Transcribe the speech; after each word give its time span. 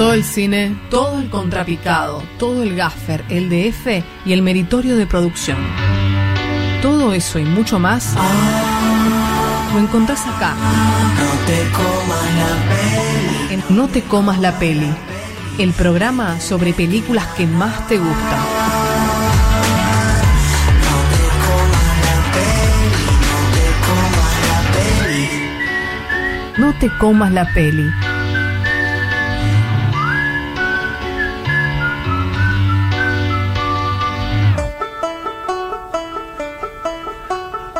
Todo 0.00 0.14
el 0.14 0.24
cine, 0.24 0.74
todo 0.88 1.18
el 1.18 1.28
contrapicado, 1.28 2.22
todo 2.38 2.62
el 2.62 2.74
gaffer, 2.74 3.22
el 3.28 3.50
DF 3.50 4.02
y 4.24 4.32
el 4.32 4.40
meritorio 4.40 4.96
de 4.96 5.06
producción. 5.06 5.58
Todo 6.80 7.12
eso 7.12 7.38
y 7.38 7.44
mucho 7.44 7.78
más 7.78 8.14
lo 9.74 9.78
encontrás 9.78 10.26
acá. 10.26 10.54
No 11.18 11.46
te 11.46 11.68
comas 11.76 12.32
la 12.38 12.70
peli. 12.70 13.62
En 13.68 13.76
No 13.76 13.88
te 13.88 14.00
comas 14.00 14.38
la 14.40 14.58
peli, 14.58 14.90
el 15.58 15.74
programa 15.74 16.40
sobre 16.40 16.72
películas 16.72 17.26
que 17.36 17.46
más 17.46 17.86
te 17.86 17.98
gustan. 17.98 18.40
No 26.56 26.72
te 26.78 26.88
comas 26.96 27.32
la 27.32 27.52
peli. 27.52 27.84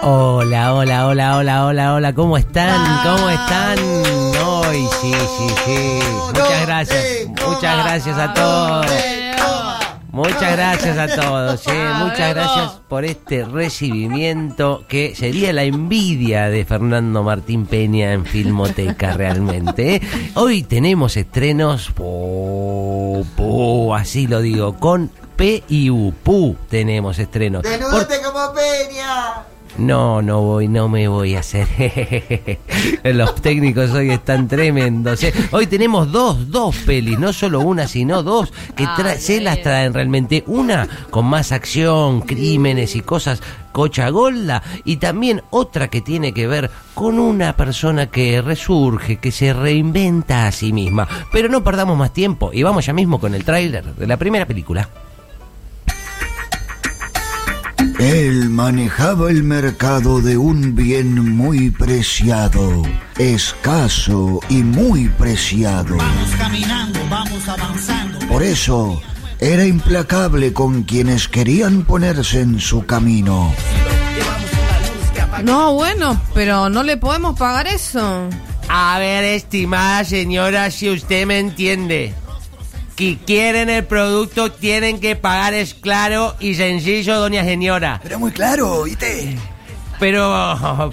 Hola, 0.02 0.74
hola, 0.74 1.06
hola, 1.06 1.36
hola, 1.36 1.66
hola, 1.66 1.94
hola, 1.94 2.12
¿cómo 2.14 2.36
están? 2.36 3.02
¿Cómo 3.02 3.28
están? 3.28 3.78
Hoy 4.46 4.86
sí, 5.00 5.12
sí, 5.12 5.54
sí. 5.64 5.98
Muchas 6.26 6.66
gracias, 6.66 7.04
muchas 7.46 7.84
gracias 7.84 8.18
a 8.18 8.34
todos. 8.34 8.86
Muchas 10.12 10.52
gracias 10.56 10.98
a 10.98 11.06
todos, 11.20 11.66
eh. 11.68 11.88
muchas 11.98 12.34
gracias 12.34 12.70
por 12.88 13.04
este 13.04 13.44
recibimiento 13.44 14.84
que 14.88 15.14
sería 15.14 15.52
la 15.52 15.62
envidia 15.62 16.48
de 16.48 16.64
Fernando 16.64 17.22
Martín 17.22 17.66
Peña 17.66 18.12
en 18.12 18.24
Filmoteca 18.24 19.12
realmente. 19.16 19.96
eh. 19.96 20.02
Hoy 20.34 20.62
tenemos 20.64 21.16
estrenos, 21.16 21.90
po, 21.92 23.22
po, 23.36 23.94
así 23.94 24.26
lo 24.26 24.40
digo, 24.40 24.76
con 24.78 25.10
P 25.36 25.62
y 25.68 25.90
U, 25.90 26.12
PU 26.24 26.56
tenemos 26.68 27.18
estrenos. 27.18 27.62
Por- 27.62 27.70
¡Desnúdate 27.70 28.20
como 28.22 28.52
Peña! 28.52 29.44
No, 29.80 30.22
no 30.22 30.40
voy, 30.42 30.68
no 30.68 30.88
me 30.88 31.08
voy 31.08 31.34
a 31.34 31.40
hacer. 31.40 31.66
Los 33.04 33.34
técnicos 33.36 33.90
hoy 33.90 34.10
están 34.10 34.46
tremendos. 34.48 35.22
¿eh? 35.24 35.32
Hoy 35.50 35.66
tenemos 35.66 36.10
dos, 36.12 36.50
dos 36.50 36.76
pelis, 36.86 37.18
no 37.18 37.32
solo 37.32 37.60
una, 37.60 37.88
sino 37.88 38.22
dos, 38.22 38.52
que 38.76 38.84
tra- 38.84 39.16
se 39.16 39.40
las 39.40 39.62
traen 39.62 39.94
realmente. 39.94 40.44
Una 40.46 40.88
con 41.10 41.26
más 41.26 41.52
acción, 41.52 42.20
crímenes 42.22 42.94
y 42.96 43.00
cosas 43.00 43.42
cocha 43.72 44.08
golda, 44.10 44.62
y 44.84 44.96
también 44.96 45.42
otra 45.50 45.88
que 45.88 46.00
tiene 46.00 46.32
que 46.34 46.48
ver 46.48 46.70
con 46.94 47.18
una 47.20 47.56
persona 47.56 48.06
que 48.08 48.42
resurge, 48.42 49.18
que 49.18 49.30
se 49.30 49.52
reinventa 49.52 50.46
a 50.48 50.52
sí 50.52 50.72
misma. 50.72 51.06
Pero 51.32 51.48
no 51.48 51.62
perdamos 51.62 51.96
más 51.96 52.12
tiempo 52.12 52.50
y 52.52 52.62
vamos 52.64 52.84
ya 52.86 52.92
mismo 52.92 53.20
con 53.20 53.34
el 53.34 53.44
tráiler 53.44 53.94
de 53.94 54.06
la 54.08 54.16
primera 54.16 54.44
película. 54.46 54.88
Él 58.00 58.48
manejaba 58.48 59.30
el 59.30 59.42
mercado 59.42 60.22
de 60.22 60.38
un 60.38 60.74
bien 60.74 61.36
muy 61.36 61.68
preciado, 61.70 62.82
escaso 63.18 64.40
y 64.48 64.62
muy 64.62 65.10
preciado. 65.10 65.98
Vamos 65.98 66.30
caminando, 66.38 66.98
vamos 67.10 67.46
avanzando. 67.46 68.18
Por 68.26 68.42
eso, 68.42 69.02
era 69.38 69.66
implacable 69.66 70.54
con 70.54 70.84
quienes 70.84 71.28
querían 71.28 71.82
ponerse 71.84 72.40
en 72.40 72.58
su 72.58 72.86
camino. 72.86 73.52
No, 75.44 75.74
bueno, 75.74 76.18
pero 76.32 76.70
no 76.70 76.82
le 76.82 76.96
podemos 76.96 77.38
pagar 77.38 77.66
eso. 77.66 78.30
A 78.70 78.98
ver, 78.98 79.24
estimada 79.24 80.04
señora, 80.04 80.70
si 80.70 80.88
usted 80.88 81.26
me 81.26 81.38
entiende. 81.38 82.14
Que 82.96 83.18
quieren 83.18 83.70
el 83.70 83.84
producto, 83.84 84.52
tienen 84.52 85.00
que 85.00 85.16
pagar, 85.16 85.54
es 85.54 85.74
claro 85.74 86.36
y 86.40 86.54
sencillo, 86.54 87.18
doña 87.18 87.44
señora. 87.44 88.00
Pero 88.02 88.18
muy 88.18 88.32
claro, 88.32 88.82
¿viste? 88.84 89.36
Pero... 89.98 90.92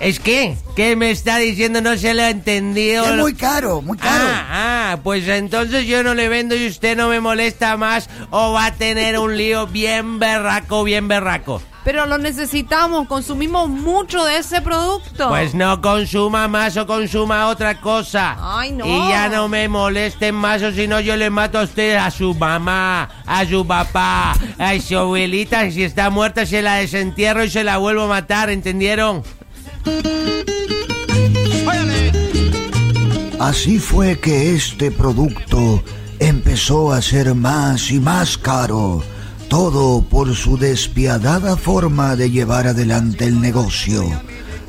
¿Es 0.00 0.18
que? 0.18 0.56
¿Qué 0.74 0.96
me 0.96 1.10
está 1.10 1.36
diciendo? 1.36 1.82
No 1.82 1.94
se 1.94 2.14
lo 2.14 2.22
ha 2.22 2.30
entendido. 2.30 3.04
Es 3.04 3.16
muy 3.20 3.34
caro, 3.34 3.82
muy 3.82 3.98
caro. 3.98 4.24
Ah, 4.26 4.92
ah, 4.92 4.98
pues 5.02 5.28
entonces 5.28 5.86
yo 5.86 6.02
no 6.02 6.14
le 6.14 6.30
vendo 6.30 6.56
y 6.56 6.66
usted 6.66 6.96
no 6.96 7.10
me 7.10 7.20
molesta 7.20 7.76
más 7.76 8.08
o 8.30 8.54
va 8.54 8.66
a 8.66 8.74
tener 8.74 9.18
un 9.18 9.36
lío 9.36 9.66
bien 9.66 10.18
berraco, 10.18 10.84
bien 10.84 11.06
berraco. 11.06 11.60
Pero 11.84 12.04
lo 12.06 12.18
necesitamos, 12.18 13.08
consumimos 13.08 13.68
mucho 13.68 14.24
de 14.24 14.38
ese 14.38 14.60
producto. 14.60 15.28
Pues 15.28 15.54
no 15.54 15.80
consuma 15.80 16.46
más 16.46 16.76
o 16.76 16.86
consuma 16.86 17.48
otra 17.48 17.80
cosa. 17.80 18.36
Ay, 18.38 18.72
no. 18.72 18.84
Y 18.84 19.08
ya 19.08 19.28
no 19.28 19.48
me 19.48 19.66
molesten 19.68 20.34
más 20.34 20.62
o 20.62 20.72
si 20.72 20.86
no 20.86 21.00
yo 21.00 21.16
le 21.16 21.30
mato 21.30 21.58
a 21.58 21.62
usted 21.62 21.96
a 21.96 22.10
su 22.10 22.34
mamá, 22.34 23.08
a 23.24 23.46
su 23.46 23.66
papá, 23.66 24.34
a 24.58 24.78
su 24.78 24.98
abuelita. 24.98 25.64
y 25.64 25.72
Si 25.72 25.82
está 25.82 26.10
muerta 26.10 26.44
se 26.44 26.60
la 26.60 26.74
desentierro 26.76 27.44
y 27.44 27.50
se 27.50 27.64
la 27.64 27.78
vuelvo 27.78 28.02
a 28.02 28.08
matar, 28.08 28.50
¿entendieron? 28.50 29.22
Así 33.38 33.78
fue 33.78 34.20
que 34.20 34.54
este 34.54 34.90
producto 34.90 35.82
empezó 36.18 36.92
a 36.92 37.00
ser 37.00 37.34
más 37.34 37.90
y 37.90 37.98
más 37.98 38.36
caro, 38.36 39.02
todo 39.50 40.02
por 40.02 40.36
su 40.36 40.56
despiadada 40.56 41.56
forma 41.56 42.14
de 42.14 42.30
llevar 42.30 42.68
adelante 42.68 43.24
el 43.24 43.40
negocio, 43.40 44.08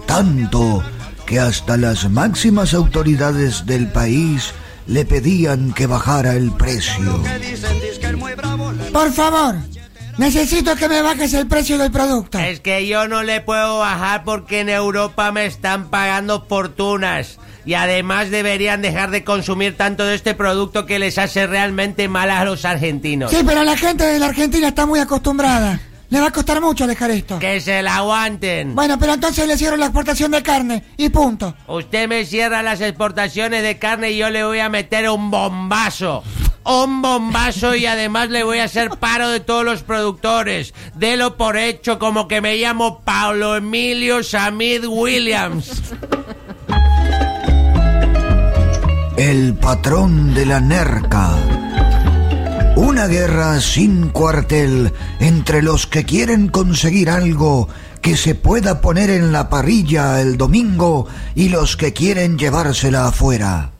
tanto 0.07 0.83
que 1.27 1.39
hasta 1.39 1.77
las 1.77 2.09
máximas 2.09 2.73
autoridades 2.73 3.67
del 3.67 3.91
país 3.91 4.53
le 4.87 5.05
pedían 5.05 5.71
que 5.73 5.85
bajara 5.85 6.33
el 6.33 6.51
precio. 6.51 7.21
Por 8.91 9.13
favor, 9.13 9.55
necesito 10.17 10.75
que 10.75 10.89
me 10.89 11.03
bajes 11.03 11.35
el 11.35 11.47
precio 11.47 11.77
del 11.77 11.91
producto. 11.91 12.39
Es 12.39 12.59
que 12.59 12.87
yo 12.87 13.07
no 13.07 13.21
le 13.21 13.39
puedo 13.39 13.77
bajar 13.77 14.23
porque 14.23 14.61
en 14.61 14.69
Europa 14.69 15.31
me 15.31 15.45
están 15.45 15.91
pagando 15.91 16.43
fortunas. 16.49 17.37
Y 17.65 17.75
además 17.75 18.31
deberían 18.31 18.81
dejar 18.81 19.11
de 19.11 19.23
consumir 19.23 19.77
tanto 19.77 20.05
de 20.05 20.15
este 20.15 20.33
producto 20.33 20.85
que 20.85 20.99
les 20.99 21.17
hace 21.17 21.47
realmente 21.47 22.07
mal 22.07 22.31
a 22.31 22.43
los 22.43 22.65
argentinos. 22.65 23.31
Sí, 23.31 23.37
pero 23.45 23.63
la 23.63 23.77
gente 23.77 24.03
de 24.03 24.19
la 24.19 24.27
Argentina 24.27 24.69
está 24.69 24.85
muy 24.85 24.99
acostumbrada. 24.99 25.79
Le 26.11 26.19
va 26.19 26.27
a 26.27 26.31
costar 26.31 26.59
mucho 26.59 26.87
dejar 26.87 27.09
esto. 27.11 27.39
Que 27.39 27.61
se 27.61 27.81
la 27.81 27.95
aguanten. 27.95 28.75
Bueno, 28.75 28.99
pero 28.99 29.13
entonces 29.13 29.47
le 29.47 29.57
cierro 29.57 29.77
la 29.77 29.85
exportación 29.85 30.31
de 30.31 30.43
carne 30.43 30.83
y 30.97 31.07
punto. 31.07 31.55
Usted 31.67 32.09
me 32.09 32.25
cierra 32.25 32.61
las 32.61 32.81
exportaciones 32.81 33.63
de 33.63 33.79
carne 33.79 34.11
y 34.11 34.17
yo 34.17 34.29
le 34.29 34.43
voy 34.43 34.59
a 34.59 34.67
meter 34.67 35.09
un 35.09 35.31
bombazo. 35.31 36.21
Un 36.65 37.01
bombazo 37.01 37.75
y 37.75 37.85
además 37.85 38.29
le 38.29 38.43
voy 38.43 38.59
a 38.59 38.65
hacer 38.65 38.89
paro 38.99 39.29
de 39.29 39.39
todos 39.39 39.63
los 39.63 39.83
productores. 39.83 40.73
Delo 40.95 41.37
por 41.37 41.55
hecho 41.55 41.97
como 41.97 42.27
que 42.27 42.41
me 42.41 42.57
llamo 42.57 42.99
Pablo 43.05 43.55
Emilio 43.55 44.21
Samid 44.21 44.85
Williams. 44.85 45.81
El 49.17 49.55
patrón 49.55 50.33
de 50.33 50.45
la 50.45 50.59
NERCA. 50.59 51.35
Una 52.77 53.07
guerra 53.07 53.59
sin 53.59 54.09
cuartel 54.09 54.93
entre 55.19 55.61
los 55.61 55.85
que 55.85 56.05
quieren 56.05 56.47
conseguir 56.47 57.09
algo 57.09 57.67
que 58.01 58.15
se 58.15 58.35
pueda 58.35 58.81
poner 58.81 59.09
en 59.09 59.31
la 59.31 59.49
parrilla 59.49 60.21
el 60.21 60.37
domingo 60.37 61.07
y 61.35 61.49
los 61.49 61.75
que 61.75 61.93
quieren 61.93 62.37
llevársela 62.37 63.07
afuera. 63.07 63.71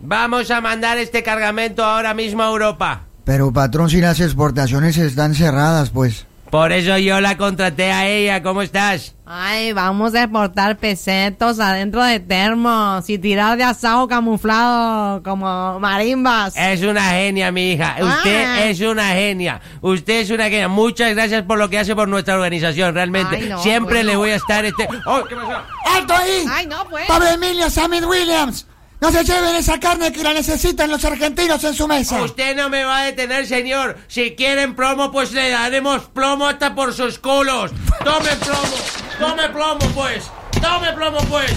Vamos 0.00 0.50
a 0.50 0.60
mandar 0.60 0.98
este 0.98 1.22
cargamento 1.22 1.84
ahora 1.84 2.14
mismo 2.14 2.42
a 2.42 2.48
Europa. 2.48 3.02
Pero 3.24 3.52
patrón, 3.52 3.90
si 3.90 4.00
las 4.00 4.20
exportaciones 4.20 4.96
están 4.96 5.34
cerradas, 5.34 5.90
pues. 5.90 6.26
Por 6.56 6.72
eso 6.72 6.96
yo 6.96 7.20
la 7.20 7.36
contraté 7.36 7.92
a 7.92 8.08
ella. 8.08 8.42
¿Cómo 8.42 8.62
estás? 8.62 9.14
Ay, 9.26 9.74
vamos 9.74 10.14
a 10.14 10.22
exportar 10.22 10.78
pesetos 10.78 11.60
adentro 11.60 12.02
de 12.02 12.18
termos 12.18 13.10
y 13.10 13.18
tirar 13.18 13.58
de 13.58 13.64
asado 13.64 14.08
camuflado 14.08 15.22
como 15.22 15.78
marimbas. 15.80 16.56
Es 16.56 16.80
una 16.82 17.10
genia, 17.10 17.52
mi 17.52 17.72
hija. 17.72 17.96
Usted 18.00 18.44
Ah. 18.46 18.64
es 18.64 18.80
una 18.80 19.08
genia. 19.10 19.60
Usted 19.82 20.20
es 20.20 20.30
una 20.30 20.44
genia. 20.44 20.68
Muchas 20.68 21.12
gracias 21.14 21.42
por 21.42 21.58
lo 21.58 21.68
que 21.68 21.78
hace 21.78 21.94
por 21.94 22.08
nuestra 22.08 22.36
organización, 22.36 22.94
realmente. 22.94 23.36
Ay, 23.36 23.48
no, 23.50 23.62
Siempre 23.62 23.96
bueno. 23.96 24.10
le 24.12 24.16
voy 24.16 24.30
a 24.30 24.36
estar 24.36 24.64
este. 24.64 24.88
¡Oh, 25.04 25.24
qué 25.28 25.36
pasó! 25.36 25.60
¡Alto 25.94 26.14
ahí! 26.14 26.44
Ay, 26.50 26.66
no, 26.68 26.86
pues. 26.88 27.04
Pablo 27.06 27.26
Emilio 27.28 27.68
Samid 27.68 28.04
Williams. 28.06 28.66
No 29.00 29.12
se 29.12 29.24
lleven 29.24 29.54
esa 29.56 29.78
carne 29.78 30.10
que 30.10 30.22
la 30.22 30.32
necesitan 30.32 30.90
los 30.90 31.04
argentinos 31.04 31.62
en 31.64 31.74
su 31.74 31.86
mesa. 31.86 32.22
Usted 32.22 32.56
no 32.56 32.70
me 32.70 32.82
va 32.82 33.00
a 33.00 33.04
detener, 33.04 33.46
señor. 33.46 33.98
Si 34.08 34.34
quieren 34.34 34.74
plomo, 34.74 35.12
pues 35.12 35.32
le 35.32 35.50
daremos 35.50 36.04
plomo 36.06 36.46
hasta 36.48 36.74
por 36.74 36.94
sus 36.94 37.18
culos. 37.18 37.72
Tome 38.02 38.30
plomo. 38.36 38.76
Tome 39.18 39.48
plomo, 39.50 39.78
pues. 39.94 40.24
Tome 40.62 40.92
plomo, 40.94 41.18
pues. 41.28 41.52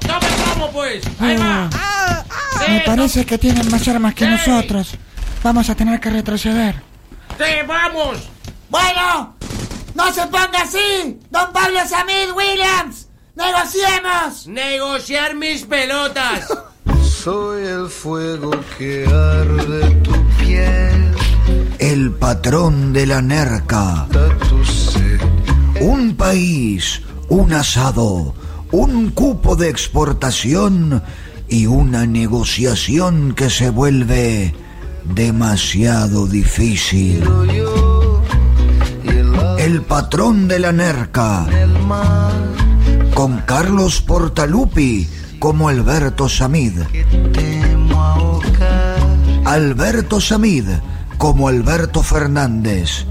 Tome 0.00 0.26
plomo, 0.44 0.70
pues. 0.70 1.02
Ahí 1.18 1.36
va. 1.36 1.70
Sí, 2.64 2.70
Me 2.72 2.80
parece 2.80 3.24
que 3.24 3.38
tienen 3.38 3.70
más 3.70 3.88
armas 3.88 4.14
que 4.14 4.24
Sí. 4.26 4.30
nosotros. 4.30 4.90
Vamos 5.42 5.70
a 5.70 5.74
tener 5.74 5.98
que 5.98 6.10
retroceder. 6.10 6.74
Sí, 7.38 7.52
vamos. 7.66 8.18
Bueno, 8.68 9.34
no 9.94 10.12
se 10.12 10.22
ponga 10.26 10.60
así, 10.62 11.18
don 11.30 11.52
Pablo 11.52 11.80
Samid 11.88 12.32
Williams. 12.34 13.08
Negociemos. 13.34 14.46
Negociar 14.46 15.34
mis 15.34 15.62
pelotas. 15.64 16.46
soy 17.22 17.64
el 17.64 17.88
fuego 17.88 18.50
que 18.76 19.06
arde 19.06 19.94
tu 20.02 20.12
piel. 20.40 21.14
El 21.78 22.10
patrón 22.10 22.92
de 22.92 23.06
la 23.06 23.22
nerca. 23.22 24.08
Un 25.80 26.16
país, 26.16 27.00
un 27.28 27.52
asado, 27.52 28.34
un 28.72 29.10
cupo 29.10 29.54
de 29.54 29.68
exportación 29.68 31.00
y 31.48 31.66
una 31.66 32.06
negociación 32.06 33.34
que 33.36 33.50
se 33.50 33.70
vuelve 33.70 34.52
demasiado 35.04 36.26
difícil. 36.26 37.22
El 39.58 39.82
patrón 39.82 40.48
de 40.48 40.58
la 40.58 40.72
nerca, 40.72 41.46
con 43.14 43.38
Carlos 43.42 44.00
Portalupi 44.00 45.06
como 45.42 45.68
Alberto 45.68 46.28
Samid. 46.28 46.82
Alberto 49.44 50.20
Samid 50.20 50.66
como 51.18 51.48
Alberto 51.48 52.04
Fernández. 52.04 53.06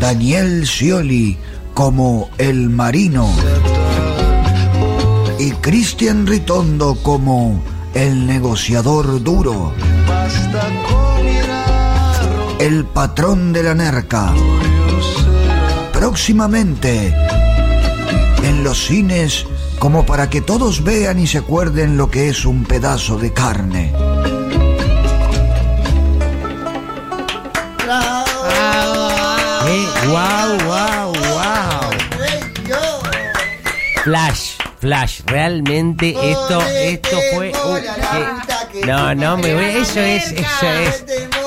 Daniel 0.00 0.66
Scioli 0.66 1.38
como 1.72 2.30
El 2.36 2.68
Marino. 2.68 3.30
Y 5.38 5.52
Cristian 5.52 6.26
Ritondo 6.26 6.98
como 7.00 7.62
El 7.94 8.26
Negociador 8.26 9.22
Duro. 9.22 9.72
El 12.58 12.86
patrón 12.86 13.52
de 13.52 13.62
la 13.62 13.74
nerca. 13.76 14.34
Próximamente 15.92 17.14
en 18.42 18.64
los 18.64 18.84
cines 18.84 19.46
como 19.78 20.04
para 20.04 20.28
que 20.28 20.40
todos 20.40 20.82
vean 20.82 21.18
y 21.18 21.26
se 21.26 21.38
acuerden 21.38 21.96
lo 21.96 22.10
que 22.10 22.28
es 22.28 22.44
un 22.44 22.64
pedazo 22.64 23.16
de 23.18 23.32
carne. 23.32 23.92
Eh, 29.70 29.86
wow, 30.06 30.58
wow, 30.66 31.12
wow. 31.12 31.90
Flash, 34.04 34.56
flash, 34.80 35.20
realmente 35.26 36.10
esto, 36.30 36.60
esto 36.62 37.16
fue 37.34 37.52
un- 37.64 37.82
que- 38.72 38.86
no, 38.86 39.14
no 39.14 39.36
me 39.36 39.52
voy, 39.54 39.64
eso 39.64 40.00
es, 40.00 40.32
eso 40.32 40.66
es, 40.70 41.04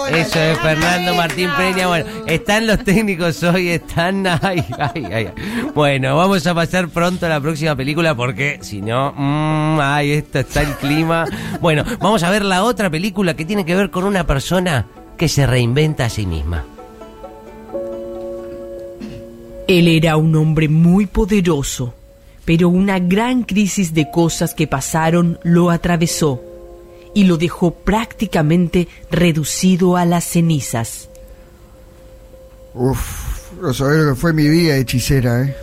eso 0.07 0.39
es 0.39 0.59
Fernando 0.59 1.13
Martín 1.15 1.49
Peña. 1.57 1.87
Bueno, 1.87 2.05
están 2.27 2.67
los 2.67 2.83
técnicos 2.83 3.41
hoy, 3.43 3.69
están, 3.69 4.25
ay, 4.41 4.63
ay, 4.77 5.05
ay. 5.11 5.29
Bueno, 5.73 6.15
vamos 6.15 6.45
a 6.47 6.53
pasar 6.53 6.89
pronto 6.89 7.25
a 7.25 7.29
la 7.29 7.39
próxima 7.39 7.75
película 7.75 8.15
porque 8.15 8.59
si 8.61 8.81
no, 8.81 9.13
mm, 9.15 9.79
ay, 9.81 10.11
esto 10.11 10.39
está 10.39 10.61
el 10.61 10.73
clima. 10.75 11.25
Bueno, 11.59 11.83
vamos 11.99 12.23
a 12.23 12.29
ver 12.29 12.43
la 12.43 12.63
otra 12.63 12.89
película 12.89 13.35
que 13.35 13.45
tiene 13.45 13.65
que 13.65 13.75
ver 13.75 13.89
con 13.89 14.03
una 14.03 14.25
persona 14.25 14.87
que 15.17 15.27
se 15.27 15.45
reinventa 15.45 16.05
a 16.05 16.09
sí 16.09 16.25
misma. 16.25 16.65
Él 19.67 19.87
era 19.87 20.17
un 20.17 20.35
hombre 20.35 20.67
muy 20.67 21.05
poderoso, 21.05 21.93
pero 22.43 22.69
una 22.69 22.99
gran 22.99 23.43
crisis 23.43 23.93
de 23.93 24.11
cosas 24.11 24.53
que 24.53 24.67
pasaron 24.67 25.39
lo 25.43 25.69
atravesó 25.69 26.50
y 27.13 27.25
lo 27.25 27.37
dejó 27.37 27.71
prácticamente 27.71 28.87
reducido 29.09 29.97
a 29.97 30.05
las 30.05 30.23
cenizas. 30.23 31.09
Uf, 32.73 33.59
no 33.61 33.73
sabés 33.73 33.99
lo 33.99 34.13
que 34.13 34.19
fue 34.19 34.33
mi 34.33 34.47
vida, 34.47 34.77
hechicera, 34.77 35.43
¿eh? 35.43 35.55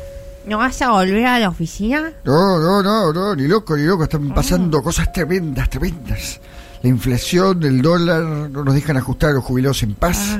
¿No 0.46 0.58
vas 0.58 0.80
a 0.80 0.90
volver 0.90 1.26
a 1.26 1.38
la 1.38 1.50
oficina? 1.50 2.12
No, 2.24 2.58
no, 2.58 2.82
no, 2.82 3.12
no, 3.12 3.34
ni 3.34 3.46
loco, 3.46 3.76
ni 3.76 3.84
loco. 3.84 4.04
Están 4.04 4.32
pasando 4.32 4.82
cosas 4.82 5.12
tremendas, 5.12 5.68
tremendas. 5.68 6.40
La 6.82 6.88
inflación, 6.88 7.62
el 7.64 7.82
dólar, 7.82 8.22
no 8.22 8.64
nos 8.64 8.74
dejan 8.74 8.96
ajustar 8.96 9.30
a 9.30 9.32
los 9.34 9.44
jubilados 9.44 9.82
en 9.82 9.94
paz. 9.94 10.38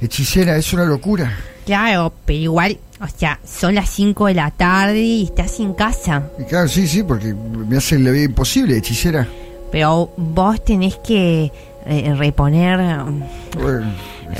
Hechicera, 0.00 0.56
es 0.56 0.72
una 0.72 0.84
locura. 0.84 1.36
Claro, 1.66 2.12
pero 2.24 2.38
igual, 2.38 2.78
o 3.00 3.08
sea, 3.08 3.40
son 3.44 3.74
las 3.74 3.88
5 3.90 4.26
de 4.26 4.34
la 4.34 4.52
tarde 4.52 5.00
y 5.00 5.24
estás 5.24 5.58
en 5.58 5.74
casa. 5.74 6.30
Y 6.38 6.44
claro, 6.44 6.68
sí, 6.68 6.86
sí, 6.86 7.02
porque 7.02 7.34
me 7.34 7.78
hace 7.78 7.98
la 7.98 8.12
vida 8.12 8.24
imposible, 8.24 8.76
hechicera. 8.76 9.26
Pero 9.70 10.10
vos 10.16 10.64
tenés 10.64 10.96
que 10.96 11.52
eh, 11.86 12.14
reponer. 12.16 12.78
Bueno, 13.60 13.92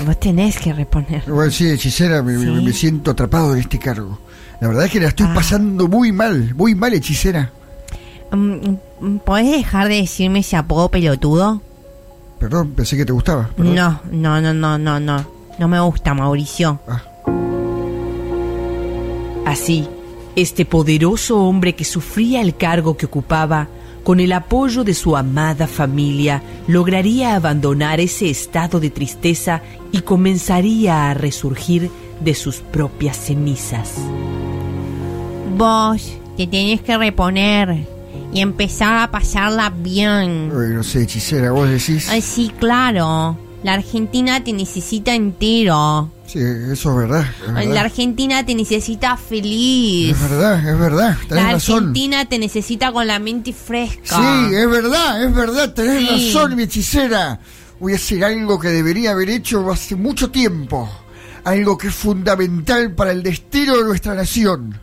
Vos 0.04 0.20
tenés 0.20 0.58
que 0.58 0.72
reponer. 0.72 1.22
bueno, 1.26 1.50
sí, 1.50 1.68
hechicera, 1.70 2.22
me, 2.22 2.32
me- 2.36 2.44
Sí. 2.58 2.64
me 2.64 2.72
siento 2.72 3.10
atrapado 3.10 3.54
en 3.54 3.60
este 3.60 3.78
cargo. 3.78 4.18
La 4.60 4.68
verdad 4.68 4.84
es 4.86 4.90
que 4.92 5.00
la 5.00 5.08
estoy 5.08 5.26
Ah. 5.30 5.34
pasando 5.34 5.88
muy 5.88 6.12
mal, 6.12 6.54
muy 6.54 6.74
mal, 6.74 6.92
hechicera. 6.94 7.50
Mm, 8.30 8.52
mm, 9.00 9.18
¿Podés 9.24 9.50
dejar 9.52 9.88
de 9.88 9.94
decirme 9.96 10.40
ese 10.40 10.56
apodo 10.56 10.90
pelotudo? 10.90 11.62
Perdón, 12.38 12.72
pensé 12.72 12.96
que 12.96 13.04
te 13.06 13.12
gustaba. 13.12 13.48
perdón. 13.56 13.74
No, 13.74 14.00
no, 14.12 14.40
no, 14.40 14.52
no, 14.54 14.78
no, 14.78 15.00
no. 15.00 15.24
No 15.58 15.68
me 15.68 15.80
gusta, 15.80 16.12
Mauricio. 16.14 16.78
Ah, 16.86 17.02
Así, 19.46 19.88
este 20.36 20.64
poderoso 20.66 21.38
hombre 21.40 21.74
que 21.74 21.84
sufría 21.84 22.40
el 22.42 22.54
cargo 22.56 22.96
que 22.96 23.06
ocupaba, 23.06 23.66
con 24.04 24.20
el 24.20 24.32
apoyo 24.32 24.84
de 24.84 24.94
su 24.94 25.16
amada 25.16 25.66
familia, 25.66 26.42
lograría 26.66 27.34
abandonar 27.34 28.00
ese 28.00 28.30
estado 28.30 28.80
de 28.80 28.90
tristeza 28.90 29.62
y 29.92 30.00
comenzaría 30.00 31.10
a 31.10 31.14
resurgir 31.14 31.90
de 32.20 32.34
sus 32.34 32.56
propias 32.56 33.16
cenizas. 33.16 33.94
Vos 35.56 36.16
te 36.36 36.46
tenés 36.46 36.80
que 36.80 36.96
reponer 36.96 37.86
y 38.32 38.40
empezar 38.40 38.98
a 38.98 39.10
pasarla 39.10 39.70
bien. 39.70 40.52
ay, 40.52 40.74
no 40.74 40.82
sé, 40.82 41.02
hechicera, 41.02 41.50
vos 41.50 41.68
decís. 41.68 42.08
Ay, 42.08 42.22
sí, 42.22 42.52
claro. 42.58 43.36
La 43.64 43.74
Argentina 43.74 44.42
te 44.44 44.52
necesita 44.52 45.14
entero. 45.14 46.10
Sí, 46.26 46.38
eso 46.38 46.90
es 46.90 46.96
verdad. 47.08 47.24
Es 47.60 47.66
La 47.68 47.80
Argentina 47.80 48.46
te 48.46 48.54
necesita 48.54 49.16
feliz. 49.16 50.10
es 50.16 50.30
verdad, 50.30 50.68
es 50.68 50.78
verdad. 50.78 51.16
Tenés 51.28 51.44
La 51.44 51.52
razón. 51.52 51.76
Argentina 51.78 52.24
te 52.26 52.38
necesita 52.38 52.92
con 52.92 53.06
la 53.06 53.18
mente 53.18 53.52
fresca. 53.52 54.16
Sí, 54.16 54.54
es 54.54 54.70
verdad, 54.70 55.24
es 55.24 55.34
verdad, 55.34 55.74
tenés 55.74 56.08
Sí. 56.08 56.32
razón, 56.32 56.54
mi 56.54 56.62
hechicera. 56.64 57.40
Voy 57.80 57.94
a 57.94 57.96
hacer 57.96 58.22
algo 58.24 58.58
que 58.60 58.68
debería 58.68 59.12
haber 59.12 59.30
hecho 59.30 59.70
hace 59.72 59.96
mucho 59.96 60.30
tiempo. 60.30 60.88
Algo 61.44 61.78
que 61.78 61.88
es 61.88 61.94
fundamental 61.94 62.92
para 62.92 63.10
el 63.10 63.22
destino 63.22 63.76
de 63.76 63.84
nuestra 63.84 64.14
nación. 64.14 64.78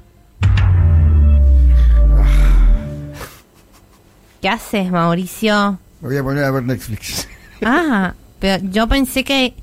¿Qué 4.41 4.49
haces, 4.49 4.91
Mauricio? 4.91 5.79
Me 6.01 6.09
voy 6.09 6.17
a 6.17 6.23
poner 6.23 6.43
a 6.43 6.51
ver 6.51 6.63
Netflix. 6.63 7.27
Ah, 7.63 8.13
pero 8.45 8.69
yo 8.71 8.87
pensé 8.87 9.23
que 9.23 9.55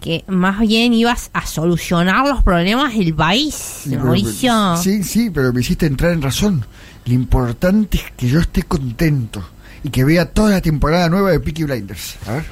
que 0.00 0.24
más 0.28 0.60
bien 0.60 0.92
ibas 0.92 1.30
a 1.32 1.44
solucionar 1.46 2.28
los 2.28 2.44
problemas 2.44 2.96
del 2.96 3.12
país, 3.14 3.54
Sí, 3.82 3.90
pero- 3.90 4.04
Mauricio. 4.04 4.76
Sí, 4.76 5.02
sí, 5.02 5.30
pero 5.30 5.52
me 5.52 5.62
hiciste 5.62 5.86
entrar 5.86 6.12
en 6.12 6.22
razón. 6.22 6.64
Lo 7.06 7.12
importante 7.14 7.96
es 7.98 8.12
que 8.16 8.28
yo 8.28 8.38
esté 8.38 8.62
contento 8.62 9.42
y 9.82 9.90
que 9.90 10.04
vea 10.04 10.26
toda 10.30 10.50
la 10.50 10.60
temporada 10.60 11.08
nueva 11.08 11.32
de 11.32 11.40
Peaky 11.40 11.64
Blinders. 11.64 12.16
A 12.28 12.32
ver. 12.34 12.44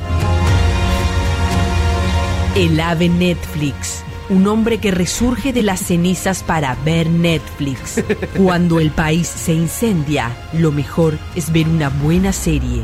El 2.57 2.81
ave 2.81 3.09
Netflix, 3.09 4.03
un 4.31 4.47
hombre 4.49 4.79
que 4.79 4.91
resurge 4.91 5.53
de 5.53 5.63
las 5.63 5.79
cenizas 5.81 6.43
para 6.43 6.75
ver 6.85 7.09
Netflix. 7.09 8.03
Cuando 8.37 8.81
el 8.81 8.91
país 8.91 9.29
se 9.29 9.53
incendia, 9.53 10.31
lo 10.55 10.73
mejor 10.73 11.19
es 11.37 11.53
ver 11.53 11.69
una 11.69 11.89
buena 11.89 12.33
serie. 12.33 12.83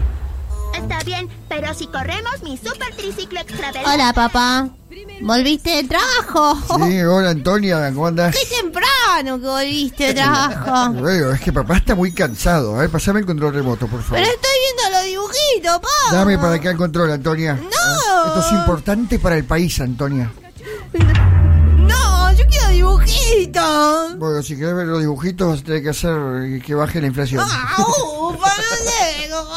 Está 0.75 0.99
bien, 1.05 1.29
pero 1.49 1.75
si 1.75 1.87
corremos 1.87 2.43
mi 2.43 2.57
super 2.57 2.95
triciclo 2.97 3.41
extra 3.41 3.73
Hola, 3.85 4.13
papá. 4.13 4.69
¿Volviste 5.23 5.71
del 5.71 5.89
trabajo? 5.89 6.59
Sí, 6.87 7.03
hola 7.03 7.31
Antonia, 7.31 7.93
¿cómo 7.93 8.07
andás? 8.07 8.35
Qué 8.35 8.57
temprano 8.57 9.39
que 9.41 9.47
volviste 9.47 10.05
del 10.07 10.15
trabajo. 10.15 10.93
Bueno, 11.01 11.31
es 11.33 11.41
que 11.41 11.53
papá 11.53 11.77
está 11.77 11.95
muy 11.95 12.13
cansado. 12.13 12.77
A 12.77 12.81
ver, 12.81 12.91
pasame 12.91 13.21
el 13.21 13.27
control 13.27 13.55
remoto, 13.55 13.87
por 13.87 14.03
favor. 14.03 14.19
Pero 14.19 14.31
estoy 14.31 14.51
viendo 14.61 14.99
los 14.99 15.07
dibujitos, 15.07 15.75
papá. 15.77 15.89
Dame 16.13 16.39
para 16.39 16.55
acá 16.55 16.71
el 16.71 16.77
control, 16.77 17.11
Antonia. 17.13 17.55
No. 17.55 18.27
Esto 18.27 18.41
es 18.47 18.53
importante 18.53 19.19
para 19.19 19.37
el 19.37 19.45
país, 19.45 19.79
Antonia. 19.81 20.33
No, 21.77 22.33
yo 22.33 22.45
quiero 22.49 22.69
dibujitos. 22.69 24.19
Bueno, 24.19 24.43
si 24.43 24.57
querés 24.57 24.75
ver 24.75 24.87
los 24.87 25.01
dibujitos, 25.01 25.49
vas 25.49 25.61
a 25.61 25.65
tener 25.65 25.83
que 25.83 25.91
hacer 25.91 26.63
que 26.65 26.75
baje 26.75 27.01
la 27.01 27.07
inflación. 27.09 27.47
Pa, 27.47 27.77
no 27.79 27.85
sé 27.87 29.31
cómo 29.31 29.57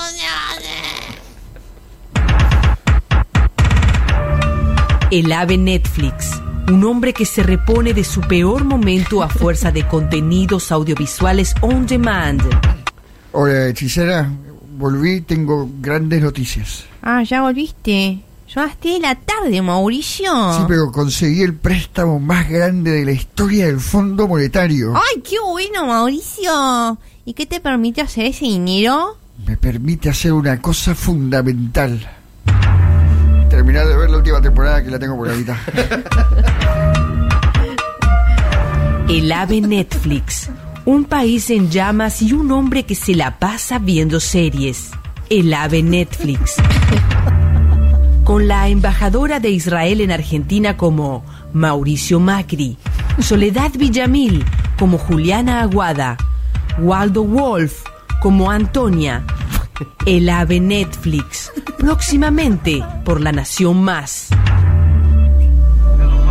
El 5.13 5.31
ave 5.31 5.59
Netflix, 5.59 6.41
un 6.71 6.83
hombre 6.85 7.13
que 7.13 7.27
se 7.27 7.43
repone 7.43 7.93
de 7.93 8.03
su 8.03 8.19
peor 8.21 8.63
momento 8.63 9.21
a 9.21 9.29
fuerza 9.29 9.71
de 9.71 9.87
contenidos 9.87 10.71
audiovisuales 10.71 11.53
on 11.61 11.85
demand. 11.85 12.41
Hola, 13.31 13.67
hechicera. 13.67 14.27
Volví, 14.75 15.21
tengo 15.21 15.69
grandes 15.79 16.19
noticias. 16.19 16.85
Ah, 17.03 17.21
ya 17.21 17.43
volviste. 17.43 18.23
Yo 18.47 18.61
hasta 18.61 18.89
la 18.99 19.13
tarde, 19.13 19.61
Mauricio. 19.61 20.31
Sí, 20.57 20.63
pero 20.67 20.91
conseguí 20.91 21.43
el 21.43 21.53
préstamo 21.53 22.19
más 22.19 22.49
grande 22.49 22.89
de 22.89 23.05
la 23.05 23.11
historia 23.11 23.67
del 23.67 23.79
Fondo 23.79 24.27
Monetario. 24.27 24.95
Ay, 24.95 25.21
qué 25.21 25.35
bueno, 25.39 25.85
Mauricio. 25.85 26.97
¿Y 27.23 27.33
qué 27.33 27.45
te 27.45 27.59
permite 27.59 28.01
hacer 28.01 28.25
ese 28.25 28.45
dinero? 28.45 29.19
me 29.45 29.57
permite 29.57 30.09
hacer 30.09 30.33
una 30.33 30.59
cosa 30.59 30.95
fundamental. 30.95 32.22
Terminar 33.63 33.87
de 33.87 33.95
ver 33.95 34.09
la 34.09 34.17
última 34.17 34.41
temporada 34.41 34.83
que 34.83 34.91
la 34.91 34.99
tengo 34.99 35.15
por 35.15 35.33
mitad. 35.37 35.55
El 39.07 39.31
ave 39.31 39.61
Netflix. 39.61 40.49
Un 40.83 41.05
país 41.05 41.49
en 41.49 41.71
llamas 41.71 42.21
y 42.21 42.33
un 42.33 42.51
hombre 42.51 42.83
que 42.83 42.93
se 42.93 43.15
la 43.15 43.39
pasa 43.39 43.79
viendo 43.79 44.19
series. 44.19 44.91
El 45.29 45.53
ave 45.53 45.81
Netflix. 45.81 46.55
Con 48.25 48.49
la 48.49 48.67
embajadora 48.67 49.39
de 49.39 49.51
Israel 49.51 50.01
en 50.01 50.11
Argentina 50.11 50.75
como 50.75 51.23
Mauricio 51.53 52.19
Macri. 52.19 52.77
Soledad 53.19 53.71
Villamil 53.75 54.43
como 54.77 54.97
Juliana 54.97 55.61
Aguada. 55.61 56.17
Waldo 56.79 57.23
Wolf 57.23 57.85
como 58.21 58.51
Antonia. 58.51 59.23
El 60.05 60.27
ave 60.27 60.59
Netflix. 60.59 61.42
Próximamente 61.77 62.83
por 63.03 63.21
La 63.21 63.31
Nación 63.31 63.83
Más. 63.83 64.29